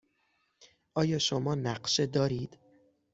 آیا 0.93 1.19
شما 1.19 1.55
نقشه 1.55 2.05
دارید؟ 2.05 2.57